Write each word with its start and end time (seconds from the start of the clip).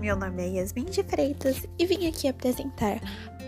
meu 0.00 0.16
nome 0.16 0.42
é 0.42 0.48
Yasmin 0.48 0.86
de 0.86 1.02
Freitas 1.02 1.66
e 1.78 1.84
vim 1.84 2.08
aqui 2.08 2.26
apresentar 2.26 2.98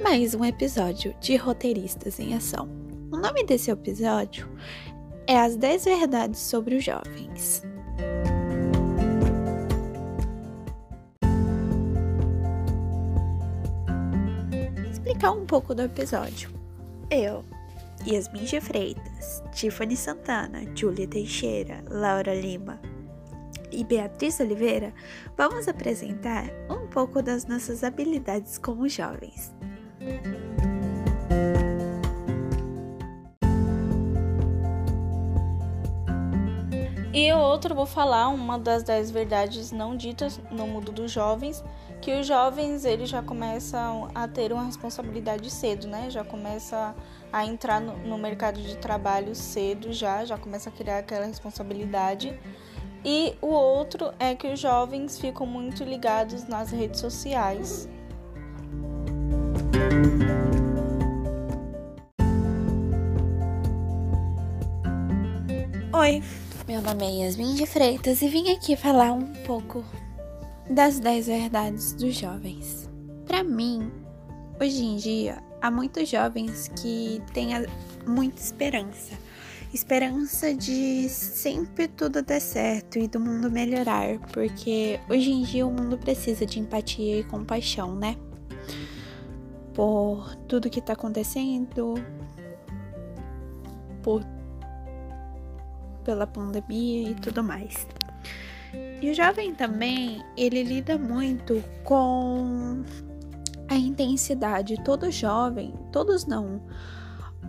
mais 0.02 0.34
um 0.34 0.44
episódio 0.44 1.14
de 1.18 1.34
Roteiristas 1.34 2.20
em 2.20 2.34
Ação. 2.34 2.68
O 3.10 3.16
nome 3.16 3.42
desse 3.44 3.70
episódio 3.70 4.46
é 5.26 5.38
As 5.38 5.56
10 5.56 5.84
Verdades 5.86 6.40
sobre 6.40 6.74
os 6.74 6.84
Jovens. 6.84 7.62
Explicar 14.92 15.32
um 15.32 15.46
pouco 15.46 15.74
do 15.74 15.80
episódio. 15.80 16.50
Eu, 17.10 17.42
Yasmin 18.06 18.44
de 18.44 18.60
Freitas, 18.60 19.42
Tiffany 19.54 19.96
Santana, 19.96 20.64
Júlia 20.74 21.08
Teixeira, 21.08 21.82
Laura 21.88 22.34
Lima, 22.34 22.78
e 23.72 23.84
Beatriz 23.84 24.38
Oliveira, 24.40 24.92
vamos 25.36 25.66
apresentar 25.66 26.44
um 26.68 26.86
pouco 26.86 27.22
das 27.22 27.46
nossas 27.46 27.82
habilidades 27.82 28.58
como 28.58 28.88
jovens. 28.88 29.52
E 37.14 37.30
outro, 37.32 37.74
vou 37.74 37.84
falar 37.84 38.28
uma 38.28 38.58
das 38.58 38.82
dez 38.82 39.10
verdades 39.10 39.70
não 39.70 39.94
ditas 39.94 40.40
no 40.50 40.66
mundo 40.66 40.90
dos 40.90 41.12
jovens, 41.12 41.62
que 42.00 42.18
os 42.18 42.26
jovens 42.26 42.86
eles 42.86 43.10
já 43.10 43.22
começam 43.22 44.08
a 44.14 44.26
ter 44.26 44.52
uma 44.52 44.64
responsabilidade 44.64 45.50
cedo, 45.50 45.86
né? 45.86 46.08
Já 46.08 46.24
começa 46.24 46.94
a 47.30 47.44
entrar 47.44 47.80
no, 47.80 47.96
no 47.98 48.16
mercado 48.16 48.60
de 48.60 48.76
trabalho 48.78 49.34
cedo, 49.34 49.92
já 49.92 50.24
já 50.24 50.38
começa 50.38 50.70
a 50.70 50.72
criar 50.72 50.98
aquela 50.98 51.26
responsabilidade. 51.26 52.36
E 53.04 53.34
o 53.42 53.48
outro 53.48 54.12
é 54.18 54.34
que 54.34 54.46
os 54.46 54.60
jovens 54.60 55.18
ficam 55.18 55.44
muito 55.44 55.82
ligados 55.82 56.46
nas 56.46 56.70
redes 56.70 57.00
sociais. 57.00 57.88
Oi, 65.92 66.22
meu 66.68 66.80
nome 66.80 67.04
é 67.04 67.24
Yasmin 67.24 67.54
de 67.54 67.66
Freitas 67.66 68.22
e 68.22 68.28
vim 68.28 68.52
aqui 68.52 68.76
falar 68.76 69.12
um 69.12 69.32
pouco 69.44 69.84
das 70.70 71.00
10 71.00 71.26
verdades 71.26 71.92
dos 71.94 72.14
jovens. 72.14 72.88
Para 73.26 73.42
mim, 73.42 73.90
hoje 74.60 74.84
em 74.84 74.96
dia, 74.96 75.42
há 75.60 75.72
muitos 75.72 76.08
jovens 76.08 76.68
que 76.80 77.20
têm 77.32 77.50
muita 78.06 78.40
esperança 78.40 79.18
esperança 79.72 80.54
de 80.54 81.08
sempre 81.08 81.88
tudo 81.88 82.22
dar 82.22 82.40
certo 82.40 82.98
e 82.98 83.08
do 83.08 83.18
mundo 83.18 83.50
melhorar, 83.50 84.18
porque 84.32 85.00
hoje 85.08 85.30
em 85.30 85.42
dia 85.42 85.66
o 85.66 85.72
mundo 85.72 85.96
precisa 85.96 86.44
de 86.44 86.60
empatia 86.60 87.20
e 87.20 87.24
compaixão, 87.24 87.94
né? 87.94 88.16
Por 89.72 90.36
tudo 90.46 90.68
que 90.68 90.80
tá 90.80 90.92
acontecendo, 90.92 91.94
por 94.02 94.22
pela 96.04 96.26
pandemia 96.26 97.10
e 97.10 97.14
tudo 97.14 97.42
mais. 97.42 97.86
E 99.00 99.10
o 99.10 99.14
jovem 99.14 99.54
também, 99.54 100.22
ele 100.36 100.62
lida 100.62 100.98
muito 100.98 101.62
com 101.84 102.82
a 103.68 103.76
intensidade. 103.76 104.82
Todo 104.84 105.10
jovem, 105.10 105.74
todos 105.90 106.26
não, 106.26 106.60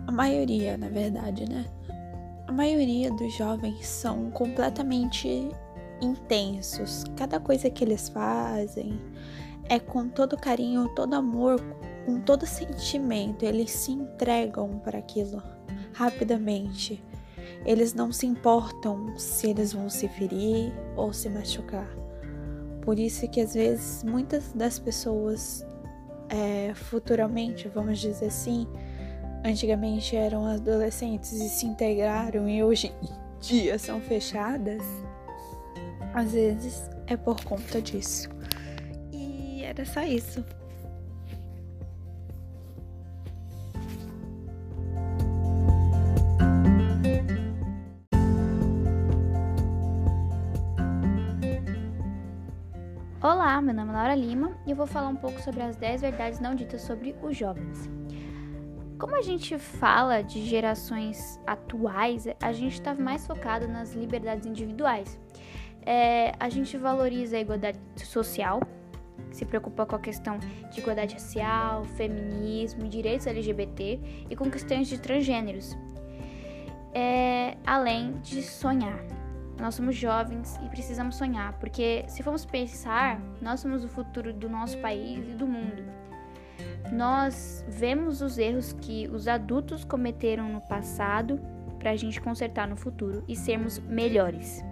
a 0.06 0.12
maioria, 0.12 0.76
na 0.76 0.88
verdade, 0.88 1.48
né? 1.48 1.66
A 2.46 2.52
maioria 2.52 3.10
dos 3.10 3.32
jovens 3.32 3.86
são 3.86 4.30
completamente 4.30 5.48
intensos. 6.00 7.04
Cada 7.16 7.40
coisa 7.40 7.70
que 7.70 7.82
eles 7.82 8.08
fazem 8.08 9.00
é 9.68 9.78
com 9.78 10.08
todo 10.08 10.36
carinho, 10.36 10.88
todo 10.94 11.14
amor, 11.14 11.58
com 12.04 12.20
todo 12.20 12.46
sentimento. 12.46 13.44
Eles 13.44 13.70
se 13.70 13.92
entregam 13.92 14.78
para 14.78 14.98
aquilo 14.98 15.42
rapidamente. 15.94 17.02
Eles 17.64 17.94
não 17.94 18.12
se 18.12 18.26
importam 18.26 19.16
se 19.16 19.48
eles 19.48 19.72
vão 19.72 19.88
se 19.88 20.06
ferir 20.08 20.72
ou 20.96 21.12
se 21.12 21.30
machucar. 21.30 21.88
Por 22.82 22.98
isso 22.98 23.26
que 23.30 23.40
às 23.40 23.54
vezes 23.54 24.04
muitas 24.04 24.52
das 24.52 24.78
pessoas 24.78 25.66
é, 26.28 26.74
futuramente, 26.74 27.68
vamos 27.68 27.98
dizer 27.98 28.26
assim, 28.26 28.66
antigamente 29.44 30.16
eram 30.16 30.46
adolescentes 30.46 31.32
e 31.32 31.48
se 31.50 31.66
integraram 31.66 32.48
e 32.48 32.64
hoje 32.64 32.90
em 33.02 33.40
dia 33.40 33.78
são 33.78 34.00
fechadas, 34.00 34.82
às 36.14 36.32
vezes 36.32 36.90
é 37.06 37.14
por 37.14 37.44
conta 37.44 37.82
disso. 37.82 38.30
E 39.12 39.62
era 39.62 39.84
só 39.84 40.02
isso. 40.02 40.42
Olá, 53.22 53.60
meu 53.60 53.74
nome 53.74 53.90
é 53.90 53.94
Laura 53.94 54.14
Lima 54.14 54.56
e 54.66 54.70
eu 54.70 54.76
vou 54.76 54.86
falar 54.86 55.08
um 55.08 55.16
pouco 55.16 55.40
sobre 55.40 55.62
as 55.62 55.76
10 55.76 56.00
verdades 56.02 56.40
não 56.40 56.54
ditas 56.54 56.82
sobre 56.82 57.14
os 57.22 57.36
jovens. 57.36 57.90
Como 58.98 59.16
a 59.16 59.22
gente 59.22 59.58
fala 59.58 60.22
de 60.22 60.44
gerações 60.46 61.40
atuais, 61.46 62.26
a 62.40 62.52
gente 62.52 62.74
está 62.74 62.94
mais 62.94 63.26
focado 63.26 63.66
nas 63.66 63.92
liberdades 63.92 64.46
individuais. 64.46 65.18
É, 65.84 66.32
a 66.38 66.48
gente 66.48 66.76
valoriza 66.78 67.36
a 67.36 67.40
igualdade 67.40 67.78
social, 67.96 68.60
se 69.32 69.44
preocupa 69.44 69.84
com 69.84 69.96
a 69.96 69.98
questão 69.98 70.38
de 70.70 70.80
igualdade 70.80 71.14
racial, 71.14 71.84
feminismo, 71.96 72.88
direitos 72.88 73.26
LGBT 73.26 74.26
e 74.30 74.36
com 74.36 74.48
questões 74.48 74.86
de 74.86 74.98
transgêneros. 74.98 75.76
É, 76.94 77.56
além 77.66 78.12
de 78.22 78.42
sonhar. 78.42 79.04
Nós 79.60 79.74
somos 79.74 79.96
jovens 79.96 80.56
e 80.64 80.68
precisamos 80.68 81.16
sonhar, 81.16 81.52
porque 81.58 82.04
se 82.08 82.22
formos 82.22 82.44
pensar, 82.44 83.20
nós 83.40 83.60
somos 83.60 83.84
o 83.84 83.88
futuro 83.88 84.32
do 84.32 84.48
nosso 84.48 84.78
país 84.78 85.28
e 85.28 85.32
do 85.32 85.46
mundo 85.46 86.03
nós 86.92 87.64
vemos 87.68 88.20
os 88.20 88.38
erros 88.38 88.72
que 88.72 89.08
os 89.08 89.26
adultos 89.26 89.84
cometeram 89.84 90.48
no 90.52 90.60
passado 90.60 91.40
para 91.78 91.90
a 91.90 91.96
gente 91.96 92.20
consertar 92.20 92.68
no 92.68 92.76
futuro 92.76 93.24
e 93.28 93.36
sermos 93.36 93.78
melhores. 93.80 94.62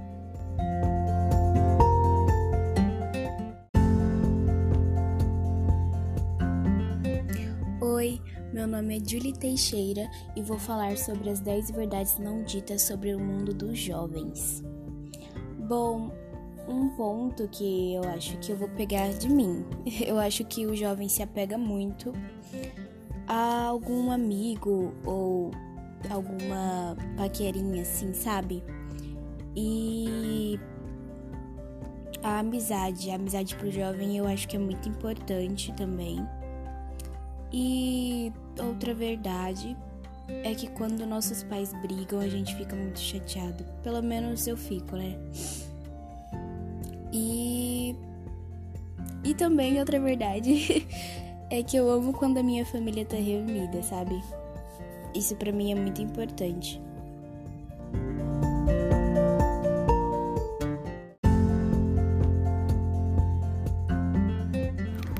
Oi, 7.81 8.21
meu 8.53 8.67
nome 8.67 8.99
é 8.99 9.01
Julie 9.05 9.33
Teixeira 9.33 10.09
e 10.35 10.43
vou 10.43 10.59
falar 10.59 10.97
sobre 10.97 11.29
as 11.31 11.41
10 11.41 11.71
verdades 11.73 12.19
não 12.19 12.43
ditas 12.43 12.83
sobre 12.83 13.15
o 13.15 13.21
mundo 13.21 13.53
dos 13.53 13.79
jovens. 13.79 14.63
Bom, 15.59 16.11
um 16.69 16.89
ponto 16.91 17.49
que 17.49 17.95
eu 17.95 18.05
acho 18.05 18.37
que 18.39 18.53
eu 18.53 18.57
vou 18.57 18.69
pegar 18.69 19.13
de 19.13 19.29
mim. 19.29 19.65
Eu 20.07 20.19
acho 20.19 20.45
que 20.45 20.67
o 20.67 20.75
jovem 20.77 21.09
se 21.09 21.23
apega 21.23 21.59
muito 21.59 22.13
a 23.27 23.65
algum 23.65 24.11
amigo 24.11 24.93
ou 25.05 25.51
alguma 26.11 26.97
paquerinha 27.17 27.83
assim, 27.83 28.13
sabe? 28.13 28.63
E 29.55 30.59
a 32.23 32.39
amizade, 32.39 33.11
a 33.11 33.17
amizade 33.17 33.55
pro 33.57 33.71
jovem 33.71 34.17
eu 34.17 34.27
acho 34.27 34.49
que 34.49 34.57
é 34.57 34.59
muito 34.59 34.89
importante 34.89 35.73
também. 35.75 36.27
E 37.53 38.33
outra 38.59 38.95
verdade 38.95 39.77
é 40.29 40.55
que 40.55 40.69
quando 40.71 41.05
nossos 41.05 41.43
pais 41.43 41.73
brigam, 41.83 42.21
a 42.21 42.29
gente 42.29 42.55
fica 42.57 42.75
muito 42.75 42.99
chateado. 42.99 43.65
Pelo 43.83 44.03
menos 44.03 44.47
eu 44.47 44.57
fico, 44.57 44.97
né? 44.97 45.19
E. 47.13 47.95
E 49.23 49.35
também 49.35 49.79
outra 49.79 50.01
verdade 50.01 50.87
é 51.51 51.63
que 51.63 51.77
eu 51.77 51.89
amo 51.91 52.13
quando 52.13 52.39
a 52.39 52.43
minha 52.43 52.65
família 52.65 53.05
tá 53.05 53.17
reunida, 53.17 53.83
sabe? 53.83 54.21
Isso 55.15 55.37
para 55.37 55.53
mim 55.53 55.71
é 55.71 55.75
muito 55.75 56.01
importante. 56.01 56.81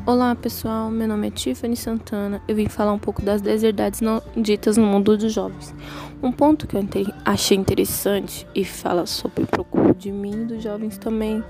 Olá 0.05 0.35
pessoal, 0.35 0.91
meu 0.91 1.07
nome 1.07 1.29
é 1.29 1.31
Tiffany 1.31 1.77
Santana. 1.77 2.43
Eu 2.49 2.57
vim 2.57 2.69
falar 2.69 2.93
um 2.93 2.99
pouco 2.99 3.23
das 3.23 3.41
10 3.41 3.63
verdades 3.63 4.01
não 4.01 4.21
ditas 4.37 4.77
no 4.77 4.85
mundo 4.85 5.17
dos 5.17 5.33
jovens. 5.33 5.73
Um 6.21 6.33
ponto 6.33 6.67
que 6.67 6.77
eu 6.77 6.83
achei 7.25 7.57
interessante 7.57 8.47
e 8.55 8.65
fala 8.65 9.07
sobre 9.07 9.45
o 9.45 9.47
procuro 9.47 9.95
de 9.95 10.11
mim 10.11 10.43
e 10.43 10.45
dos 10.47 10.63
jovens 10.63 10.99
também 10.99 11.45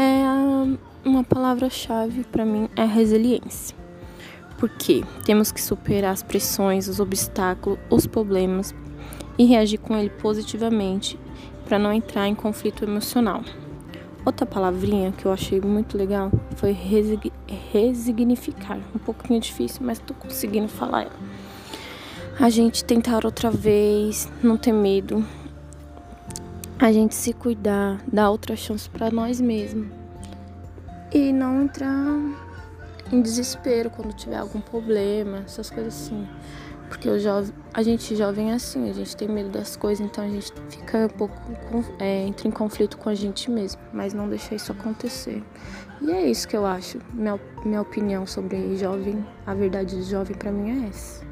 é 0.00 0.22
uma 1.04 1.24
palavra-chave 1.24 2.22
para 2.24 2.44
mim 2.44 2.68
é 2.76 2.84
resiliência. 2.84 3.76
Porque 4.58 5.02
temos 5.24 5.50
que 5.50 5.60
superar 5.60 6.12
as 6.12 6.22
pressões, 6.22 6.86
os 6.86 7.00
obstáculos, 7.00 7.78
os 7.90 8.06
problemas 8.06 8.72
e 9.36 9.44
reagir 9.44 9.78
com 9.78 9.96
ele 9.96 10.10
positivamente 10.10 11.18
para 11.64 11.78
não 11.78 11.92
entrar 11.92 12.28
em 12.28 12.34
conflito 12.34 12.84
emocional. 12.84 13.42
outra 14.24 14.46
palavrinha 14.46 15.12
que 15.12 15.24
eu 15.26 15.32
achei 15.32 15.60
muito 15.60 15.96
legal 15.96 16.30
foi 16.56 16.72
resig 16.72 17.32
resignificar. 17.72 18.78
Um 18.94 18.98
pouquinho 18.98 19.40
difícil, 19.40 19.80
mas 19.84 19.98
tô 19.98 20.14
conseguindo 20.14 20.68
falar 20.68 21.02
ela. 21.02 21.12
A 22.38 22.50
gente 22.50 22.84
tentar 22.84 23.24
outra 23.24 23.50
vez, 23.50 24.30
não 24.42 24.56
ter 24.56 24.72
medo. 24.72 25.24
A 26.80 26.92
gente 26.92 27.12
se 27.16 27.32
cuidar, 27.32 28.00
dar 28.06 28.30
outra 28.30 28.54
chance 28.54 28.88
para 28.88 29.10
nós 29.10 29.40
mesmos. 29.40 29.88
E 31.12 31.32
não 31.32 31.62
entrar 31.62 31.90
em 33.12 33.20
desespero 33.20 33.90
quando 33.90 34.14
tiver 34.14 34.36
algum 34.36 34.60
problema, 34.60 35.38
essas 35.38 35.70
coisas 35.70 35.92
assim. 35.92 36.24
Porque 36.88 37.08
o 37.08 37.18
jovem, 37.18 37.52
a 37.74 37.82
gente 37.82 38.14
jovem 38.14 38.52
é 38.52 38.54
assim, 38.54 38.88
a 38.88 38.92
gente 38.92 39.16
tem 39.16 39.26
medo 39.26 39.50
das 39.50 39.74
coisas, 39.74 40.06
então 40.06 40.24
a 40.24 40.28
gente 40.28 40.52
fica 40.70 41.06
um 41.06 41.08
pouco 41.08 41.34
é, 41.98 42.24
entra 42.24 42.46
em 42.46 42.50
conflito 42.52 42.96
com 42.96 43.08
a 43.08 43.14
gente 43.14 43.50
mesmo, 43.50 43.80
mas 43.92 44.14
não 44.14 44.28
deixa 44.28 44.54
isso 44.54 44.70
acontecer. 44.70 45.42
E 46.00 46.12
é 46.12 46.30
isso 46.30 46.46
que 46.46 46.56
eu 46.56 46.64
acho. 46.64 46.98
Minha, 47.12 47.40
minha 47.64 47.82
opinião 47.82 48.24
sobre 48.24 48.76
jovem, 48.76 49.26
a 49.44 49.52
verdade 49.52 49.96
do 49.96 50.02
jovem 50.04 50.36
para 50.36 50.52
mim 50.52 50.84
é 50.84 50.88
essa. 50.88 51.27